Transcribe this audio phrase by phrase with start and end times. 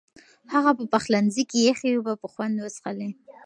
[0.53, 3.09] هغه په پخلنځي کې یخې اوبه په خوند وڅښلې.